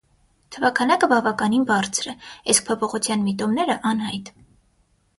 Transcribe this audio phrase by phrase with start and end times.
[0.53, 2.15] Թվաքանակը բավականին բարձր է,
[2.55, 4.37] իսկ փոփոխության միտումները անհայտ։